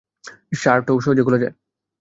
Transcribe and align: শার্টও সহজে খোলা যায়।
শার্টও 0.53 0.95
সহজে 1.03 1.23
খোলা 1.25 1.39
যায়। 1.41 1.53